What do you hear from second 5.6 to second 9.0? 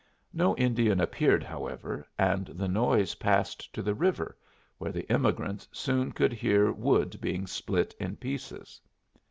soon could hear wood being split in pieces.